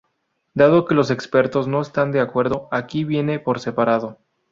Dado 0.55 0.85
que 0.85 0.95
los 0.95 1.11
expertos 1.11 1.67
no 1.67 1.79
están 1.79 2.11
de 2.11 2.21
acuerdo, 2.21 2.67
aquí 2.71 3.03
viene 3.03 3.37
por 3.39 3.59
separado. 3.59 4.17